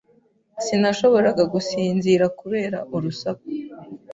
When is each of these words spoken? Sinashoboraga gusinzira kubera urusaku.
Sinashoboraga 0.63 1.43
gusinzira 1.53 2.25
kubera 2.39 2.77
urusaku. 2.95 3.47